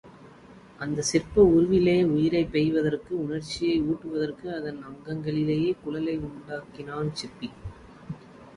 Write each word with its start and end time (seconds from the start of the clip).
அந்தச் 0.79 1.03
சிற்ப 1.03 1.43
உருவிலே 1.49 2.03
உயிரைப் 2.05 2.51
பெய்வதற்கு, 2.51 3.11
உணர்ச்சியை 3.19 3.77
ஊட்டுவதற்கு, 3.83 4.47
அதன் 4.55 4.81
அங்கங்களிலே 4.85 5.61
குழைவை 5.83 6.17
உண்டாக்குகிறான் 6.29 7.13
சிற்பி. 7.13 7.49